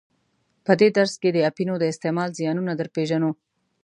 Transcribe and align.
په 0.65 0.71
دې 0.79 0.89
درس 0.97 1.13
کې 1.21 1.29
د 1.33 1.37
اپینو 1.49 1.75
د 1.79 1.83
استعمال 1.91 2.29
زیانونه 2.39 2.71
در 2.75 2.87
پیژنو. 2.95 3.31